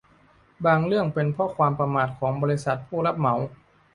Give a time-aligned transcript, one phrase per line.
[0.65, 3.33] บางเรื่องเป็นเพราะความประมาทของบริษัทผู้รับเหมา